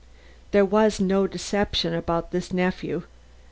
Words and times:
There 0.49 0.65
was 0.65 0.99
no 0.99 1.27
deception 1.27 1.93
about 1.93 2.31
this 2.31 2.51
nephew. 2.51 3.03